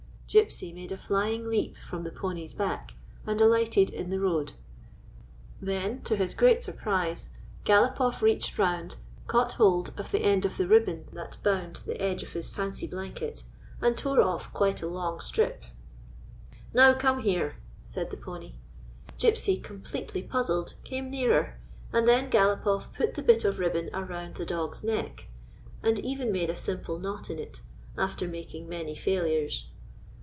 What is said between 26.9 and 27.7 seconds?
knot in it,